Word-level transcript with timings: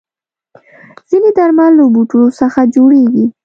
ځینې 1.09 1.29
درمل 1.37 1.71
له 1.79 1.85
بوټو 1.93 2.21
څخه 2.39 2.61
جوړېږي. 2.75 3.25